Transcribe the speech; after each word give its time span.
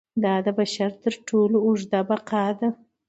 دا 0.23 0.33
د 0.45 0.47
بشر 0.57 0.91
تر 1.03 1.13
ټولو 1.27 1.57
اوږده 1.65 1.99
بقا 2.09 2.45
ده. 2.59 2.69